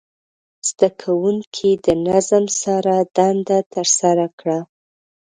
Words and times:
زده 0.69 0.89
کوونکي 1.01 1.69
د 1.85 1.87
نظم 2.07 2.45
سره 2.63 2.93
دنده 3.15 3.59
ترسره 3.73 4.25
کړه. 4.39 4.59